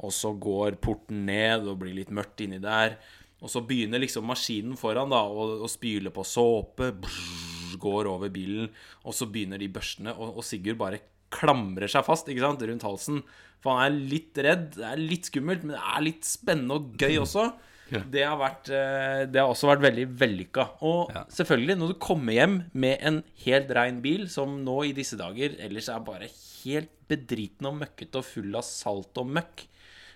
[0.00, 2.96] og så går porten ned og blir litt mørkt inni der,
[3.40, 8.28] og så begynner liksom maskinen foran da å, å spyle på såpe, brrr, går over
[8.28, 8.70] bilen,
[9.04, 10.98] og så begynner de børstene, og, og Sigurd bare
[11.30, 13.22] klamrer seg fast ikke sant, rundt halsen.
[13.60, 16.94] For han er litt redd, det er litt skummelt, men det er litt spennende og
[17.00, 17.48] gøy også.
[17.90, 20.64] Det har, vært, eh, det har også vært veldig vellykka.
[20.86, 21.24] Og Ja.
[21.34, 25.56] selvfølgelig, når du kommer hjem med en helt rein bil, som nå i disse dager
[25.58, 26.28] ellers er bare
[26.62, 29.66] helt bedriten og møkkete og full av salt og møkk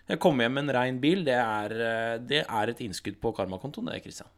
[0.07, 3.35] Jeg kommer hjem med en rein bil, det er, eh, det er et innskudd på
[3.35, 4.29] karmakontoen, det, Christian.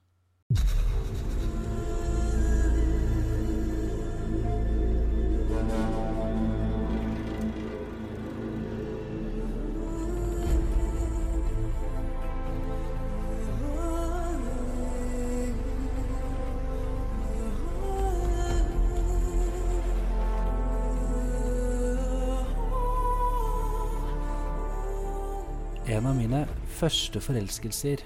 [25.97, 26.43] En av mine
[26.77, 28.03] første forelskelser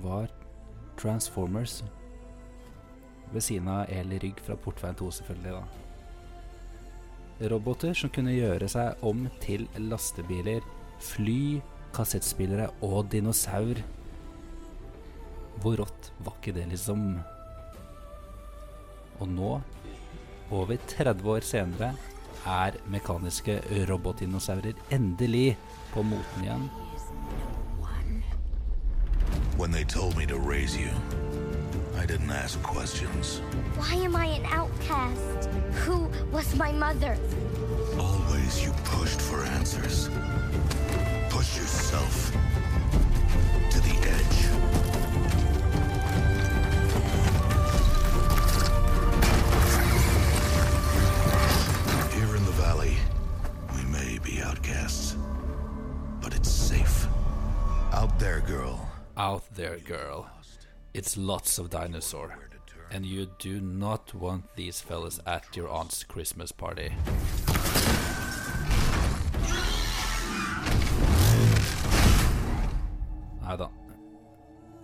[0.00, 0.30] var
[0.96, 1.82] Transformers.
[3.34, 5.52] Ved siden av Eli Rygg fra Portveien 2, selvfølgelig.
[5.58, 7.50] da.
[7.52, 10.64] Roboter som kunne gjøre seg om til lastebiler,
[11.10, 11.60] fly,
[11.92, 13.82] kassettspillere og dinosaur.
[15.60, 17.18] Hvor rått var ikke det, liksom?
[19.20, 19.58] Og nå,
[20.48, 21.92] over 30 år senere,
[22.48, 25.58] er mekaniske robotdinosaurer endelig
[25.92, 26.70] på moten igjen.
[29.60, 30.88] When they told me to raise you,
[31.94, 33.42] I didn't ask questions.
[33.76, 35.50] Why am I an outcast?
[35.84, 37.18] Who was my mother?
[37.98, 40.08] Always you pushed for answers.
[41.28, 42.32] Push yourself
[43.70, 44.38] to the edge.
[52.14, 52.96] Here in the valley,
[53.76, 55.16] we may be outcasts,
[56.22, 57.06] but it's safe.
[57.92, 58.89] Out there, girl.
[59.20, 60.30] Out there, girl.
[60.94, 62.38] It's lots of dinosaur.
[62.90, 66.88] And you do not want these fellas at your aunt's Christmas party.
[73.42, 73.68] Nei da.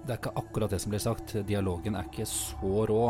[0.05, 1.39] Det er ikke akkurat det som blir sagt.
[1.49, 3.03] Dialogen er ikke så rå.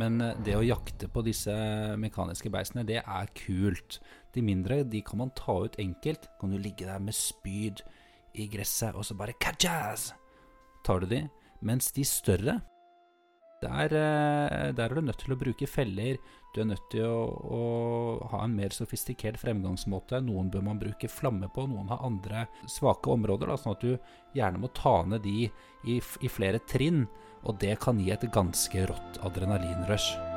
[0.00, 1.52] Men eh, det å jakte på disse
[2.00, 4.00] mekaniske beistene, det er kult.
[4.32, 6.30] De mindre de kan man ta ut enkelt.
[6.40, 7.84] Kan du ligge der med spyd
[8.34, 10.12] i gresset, og så bare kajaz!
[10.82, 11.22] Tar du de.
[11.62, 12.58] Mens de større,
[13.62, 16.18] der, eh, der er du nødt til å bruke feller.
[16.52, 17.60] Du er nødt til å, å
[18.32, 20.18] ha en mer sofistikert fremgangsmåte.
[20.26, 23.52] Noen bør man bruke flamme på, noen har andre svake områder.
[23.52, 23.94] Da, sånn at du
[24.34, 27.06] gjerne må ta ned de i, i flere trinn.
[27.46, 30.31] Og det kan gi et ganske rått adrenalinrush.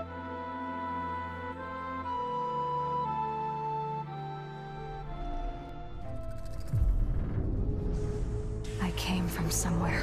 [9.45, 10.01] From somewhere.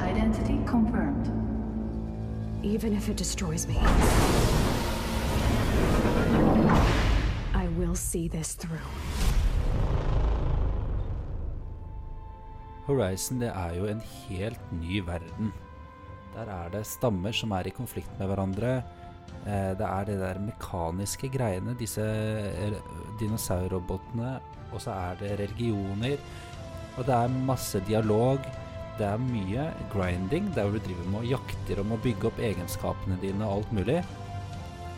[0.00, 1.26] Identity confirmed.
[2.62, 3.76] Even if it destroys me,
[7.54, 8.80] I will see this through.
[12.86, 15.52] Horizon det er jo en helt ny verden.
[16.34, 18.82] Der er det stammer som er i konflikt med hverandre.
[19.46, 22.72] Eh, Det er det der mekaniske greiene, disse eh,
[23.20, 24.40] dinosaurrobotene.
[24.72, 26.16] Og så er det religioner.
[26.98, 28.42] Og det er masse dialog.
[28.98, 33.18] Det er mye grinding, der du driver med og jakter om å bygge opp egenskapene
[33.22, 34.00] dine og alt mulig.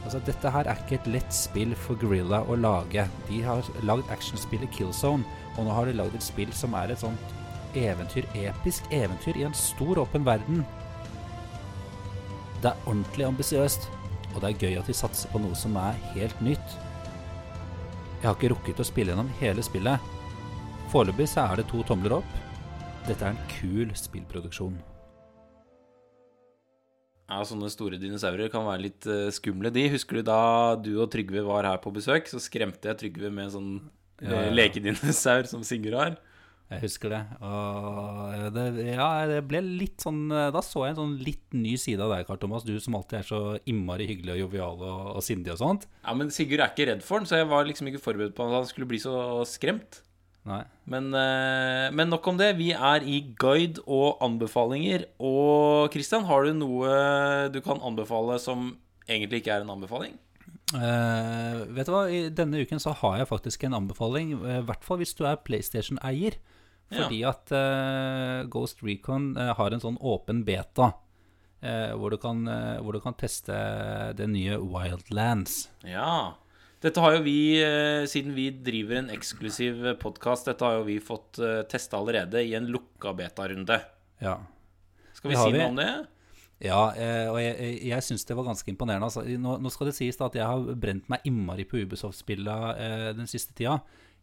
[0.01, 3.05] Altså, dette her er ikke et lett spill for Gorilla å lage.
[3.29, 5.27] De har lagd actionspillet Killzone,
[5.59, 7.37] og nå har de lagd et spill som er et sånt
[7.77, 10.65] eventyr, episk eventyr i en stor, åpen verden.
[12.61, 13.91] Det er ordentlig ambisiøst,
[14.33, 16.79] og det er gøy at de satser på noe som er helt nytt.
[18.21, 20.17] Jeg har ikke rukket å spille gjennom hele spillet.
[20.91, 22.31] Foreløpig så er det to tomler opp.
[23.07, 24.75] Dette er en kul spillproduksjon.
[27.31, 29.85] Ja, Sånne store dinosaurer kan være litt eh, skumle, de.
[29.93, 30.41] Husker du da
[30.83, 33.71] du og Trygve var her på besøk, så skremte jeg Trygve med en sånn
[34.19, 34.57] eh, Ja, ja.
[34.59, 36.19] lekedinosaur som Sigurd har.
[36.71, 37.21] Jeg husker det.
[37.43, 41.99] Og det, ja, det ble litt sånn Da så jeg en sånn litt ny side
[42.03, 42.67] av deg, Karl Thomas.
[42.67, 45.87] Du som alltid er så innmari hyggelig og jovial og, og sindig og sånt.
[46.05, 48.47] Ja, Men Sigurd er ikke redd for den, så jeg var liksom ikke forberedt på
[48.47, 49.15] at han skulle bli så
[49.51, 50.03] skremt.
[50.91, 52.55] Men, eh, men nok om det.
[52.59, 55.07] Vi er i guide og anbefalinger.
[55.19, 58.73] Og Christian, har du noe du kan anbefale som
[59.09, 60.17] egentlig ikke er en anbefaling?
[60.71, 64.37] Uh, vet du hva, I denne uken så har jeg faktisk en anbefaling.
[64.39, 66.39] eh, I hvert fall hvis du er PlayStation-eier.
[66.91, 70.95] Fordi at uh, Ghost Recon uh, har en sånn åpen beta.
[71.61, 72.39] hvor, du kan,
[72.81, 73.53] hvor du kan teste
[74.17, 75.69] det nye Wildlands.
[75.85, 76.40] Ja.
[76.81, 80.97] Dette har jo vi, eh, siden vi driver en eksklusiv podkast, dette har jo vi
[81.05, 83.77] fått uh, testa allerede i en lukka beta-runde.
[84.25, 84.39] Ja.
[85.13, 85.61] Skal vi si vi.
[85.61, 85.91] noe om det?
[86.61, 89.09] Ja, eh, og jeg, jeg, syns det var ganske imponerende.
[89.09, 92.57] Altså, nå, nå skal det sies da at jeg har brent meg innmari på Ubisoft-spilla
[92.77, 93.79] eh, den siste tida.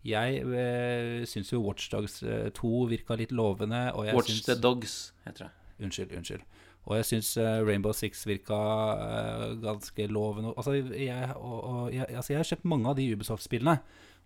[0.06, 2.20] Jeg eh, syns jo Watchdogs
[2.58, 3.88] 2 virka litt lovende.
[3.98, 5.52] Og jeg Watch syns, the Dogs, heter det.
[5.82, 6.46] Unnskyld, unnskyld.
[6.88, 8.56] Og jeg syns eh, Rainbow Six virka
[8.96, 10.54] eh, ganske lovende.
[10.56, 13.74] Altså jeg, og, og, jeg, altså, jeg har kjøpt mange av de Ubisoft-spillene.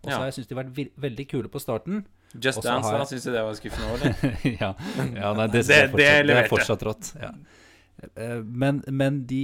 [0.02, 0.18] Og så Ja.
[0.18, 2.04] har jeg syntes de har vært veldig kule på starten.
[2.34, 2.98] Just Også Dance, da?
[3.02, 4.70] jeg- Syns du det var skuffende òg, ja,
[5.18, 7.10] ja nei, det, Det- fortsatt, det det er fortsatt rått.
[7.20, 7.32] Ja.
[8.16, 9.42] Eh, Men, men de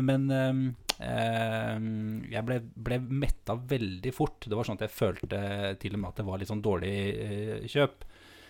[0.00, 0.62] Men um,
[1.00, 1.88] um,
[2.30, 4.44] jeg ble, ble metta veldig fort.
[4.48, 5.40] Det var sånn at jeg følte
[5.82, 8.04] til og med at det var litt sånn dårlig uh, kjøp.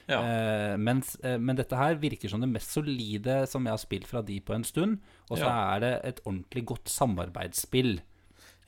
[0.08, 0.22] Ja.
[0.24, 4.06] Eh, mens, eh, men dette her virker som det mest solide som jeg har spilt
[4.08, 4.98] fra de på en stund.
[5.30, 5.76] Og så Ja.
[5.76, 8.00] er det et ordentlig godt samarbeidsspill.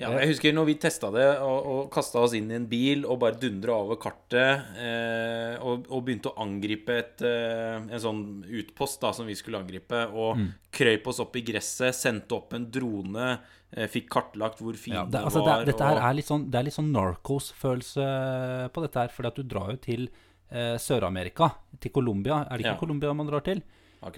[0.01, 3.03] Ja, jeg husker når vi testa det og, og kasta oss inn i en bil
[3.05, 8.23] og bare dundra over kartet eh, og, og begynte å angripe et, eh, en sånn
[8.49, 10.55] utpost da som vi skulle angripe, og Mm.
[10.73, 13.39] krøyp oss opp i gresset, sendte opp en drone,
[13.77, 16.59] eh, fikk kartlagt hvor Ja, det, altså, var det, dette og- er litt sånn, det
[16.59, 19.09] er litt sånn Narcos-følelse på dette her.
[19.09, 20.09] Fordi at du drar jo til
[20.51, 22.43] eh, Sør-Amerika, til Colombia.
[22.47, 22.81] Er det ikke Ja.
[22.81, 23.63] Colombia man drar til?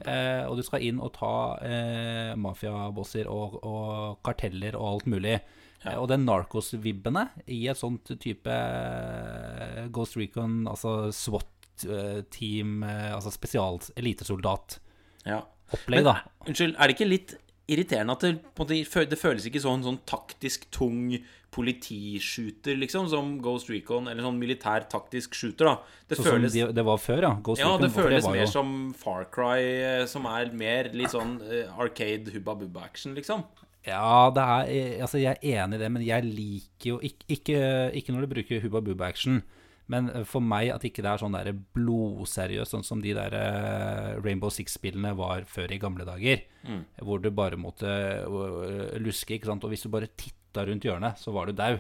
[0.07, 5.41] Eh, og du skal inn og ta eh, mafiabosser og, og karteller og alt mulig.
[5.85, 13.31] Eh, og den Narcos-vibbene i et sånt type eh, Ghost Recon, altså SWAT-team, eh, altså
[13.35, 16.15] spesial elitesoldat-opplegg, Men, da.
[16.47, 17.35] Unnskyld, er det ikke litt
[17.73, 21.13] irriterende at det, det føles ikke sånn, sånn taktisk tung
[21.53, 25.75] politishooter, liksom, som Ghost Recon, eller sånn militær taktisk shooter, da.
[26.09, 27.33] Det Sånn som føles de, det var før, ja.
[27.45, 30.91] Ghost Ja, Recon, det føles det mer jo- som Far Cry, eh, som er mer
[30.93, 33.45] litt sånn eh, arcade hubba bubba action, liksom.
[33.85, 37.27] Ja, det er, eh, altså jeg er enig i det, men jeg liker jo ikke,
[37.29, 37.61] ikke,
[37.99, 39.43] ikke når du bruker Hubba Bubba Action.
[39.89, 43.35] Men for meg at ikke det er sånn der blodseriøst, sånn som de der
[44.23, 46.41] Rainbow Six-spillene var før i gamle dager.
[47.03, 47.91] Hvor du bare måtte
[49.03, 49.65] luske, ikke sant.
[49.67, 50.07] Og hvis du bare
[50.53, 51.79] titta rundt hjørnet, så var du dau.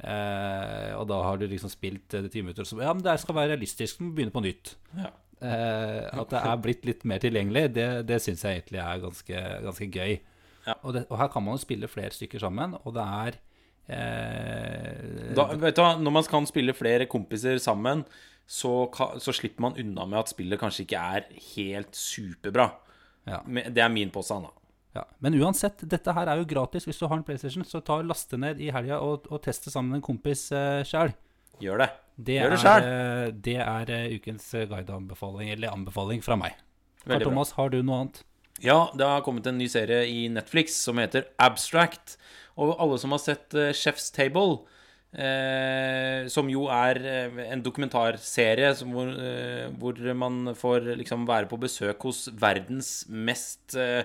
[0.00, 3.36] Eh, og da har du liksom spilt eh, ti minutter, så Ja, men det skal
[3.36, 4.76] være realistisk, må begynne på nytt.
[4.96, 5.10] Ja.
[5.40, 9.44] Eh, at det er blitt litt mer tilgjengelig, det, det syns jeg egentlig er ganske,
[9.66, 10.18] ganske gøy.
[10.66, 10.76] Ja.
[10.84, 13.38] Og, det, og her kan man jo spille flere stykker sammen, og det er
[13.96, 18.04] eh, Da, vet du Når man kan spille flere kompiser sammen,
[18.50, 18.88] så,
[19.22, 22.70] så slipper man unna med at spillet kanskje ikke er helt superbra.
[23.28, 23.42] Ja.
[23.46, 24.59] Det er min påstand, da.
[24.96, 25.04] Ja.
[25.22, 28.38] Men uansett, dette her er jo gratis hvis du har en PlayStation, så ta laste
[28.40, 31.12] ned i helga og, og teste sammen med en kompis uh, sjæl.
[31.60, 31.90] Gjør det.
[32.16, 32.88] Det, Gjør det er, selv.
[32.88, 36.56] eh, det er eh, ukens eh, guideanbefaling, eller anbefaling fra meg.
[37.08, 37.62] Veldig Thomas, bra.
[37.62, 38.22] Har du noe annet?
[38.64, 42.18] Ja, det har kommet en ny serie i Netflix som heter Abstract.
[42.60, 44.58] Og alle som har sett eh, Chef's Table,
[45.16, 51.48] eh, som jo er eh, en dokumentarserie som hvor, eh, hvor man får liksom være
[51.50, 54.00] på besøk hos verdens mest eh,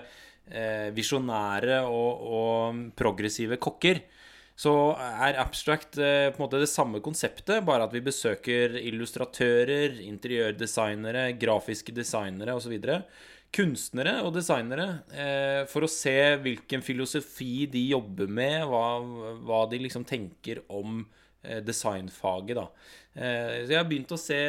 [0.96, 4.02] visjonære og, og progressive kokker,
[4.56, 9.98] så er Abstract eh, på en måte det samme konseptet, bare at vi besøker illustratører,
[10.06, 12.78] interiørdesignere, grafiske designere osv.
[13.56, 18.86] Kunstnere og designere, eh, for å se hvilken filosofi de jobber med, hva,
[19.44, 21.02] hva de liksom tenker om
[21.44, 22.66] eh, designfaget, da.
[23.12, 24.40] Eh, så jeg har begynt å se,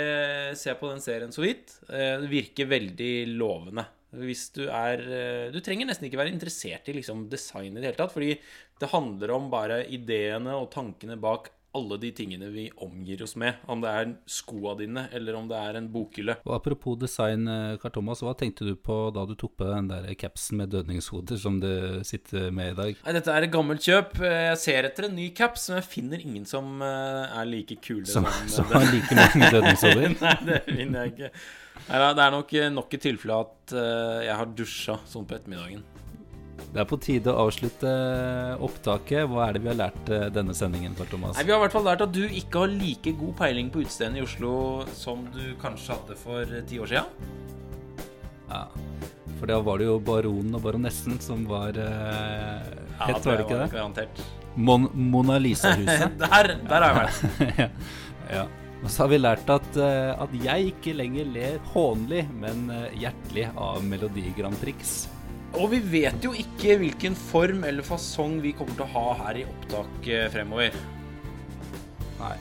[0.56, 1.82] se på den serien så vidt.
[1.92, 3.90] Eh, det virker veldig lovende.
[4.16, 7.90] Hvis du er eh, Du trenger nesten ikke være interessert i liksom design i det
[7.90, 8.38] hele tatt, fordi
[8.80, 13.62] det handler om bare ideene og tankene bak alle de tingene vi omgir oss med.
[13.70, 16.38] Om det er skoa dine, eller om det er en bokhylle.
[16.48, 19.92] Og Apropos design, eh, Karl Thomas, hva tenkte du på da du tok på den
[19.92, 21.70] der capsen med dødningshoder som du
[22.08, 23.04] sitter med i dag?
[23.06, 24.18] Nei, dette er et gammelt kjøp.
[24.24, 28.08] Jeg ser etter en ny caps, men jeg finner ingen som eh, er like kule
[28.10, 30.18] Som, som, som har like mange dødningshoder?
[30.22, 31.32] Nei, det finner jeg ikke.
[31.88, 35.38] Nei, det er nok eh, nok et tilfelle at eh, jeg har dusja sånn på
[35.38, 35.86] ettermiddagen.
[36.74, 37.92] Det er på tide å avslutte
[38.64, 39.26] opptaket.
[39.32, 41.38] Hva er det vi har lært eh, denne sendingen, Karl Thomas?
[41.38, 43.84] Nei, Vi har i hvert fall lært at du ikke har like god peiling på
[43.86, 44.52] utestedene i Oslo
[44.98, 47.38] som du kanskje hadde for eh, ti år siden.
[48.52, 48.66] Ja.
[49.38, 52.70] For da var det jo baronen og baronessen som var eh,
[53.04, 53.72] het, var det ikke det?
[53.74, 54.22] Garantert.
[54.58, 56.16] Mon Mona Lisa-huset.
[56.24, 57.44] Der, der har jeg vært.
[57.62, 57.68] ja.
[58.40, 58.48] ja.
[58.84, 62.98] Og så har vi lært at, eh, at jeg ikke lenger ler hånlig, men eh,
[63.02, 64.98] hjertelig av Melodi Grand Prix.
[65.58, 69.42] Og vi vet jo ikke hvilken form eller fasong vi kommer til å ha her
[69.42, 70.76] i opptak eh, fremover.
[72.20, 72.36] Nei.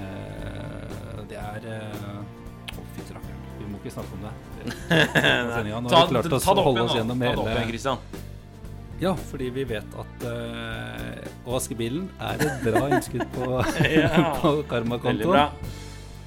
[0.00, 3.42] Eh, det er eh, Å, fy rakkeren.
[3.58, 4.34] Vi må ikke snakke om det.
[5.44, 5.74] Nå har vi
[6.14, 8.22] klart oss å holde oss gjennom Ta det opp igjen, Christian.
[9.02, 13.48] Ja, fordi vi vet at uh, å vaske bilen er et bra innskudd på,
[14.40, 15.58] på karmakontoen.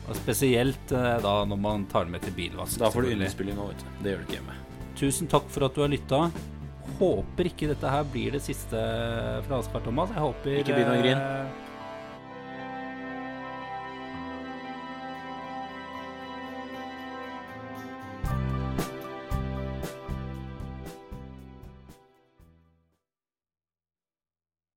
[0.08, 2.78] Og spesielt uh, da når man tar det med til bilvask.
[2.84, 3.92] Da får du underspilling nå, vet du.
[4.04, 4.58] Det gjør du ikke hjemme.
[4.98, 6.32] Tusen takk for at du har lytta.
[6.98, 8.80] Håper ikke dette her blir det siste
[9.46, 10.10] fra oss, Thomas.
[10.16, 11.22] Jeg håper Ikke begynn å grine.
[11.22, 11.67] eh,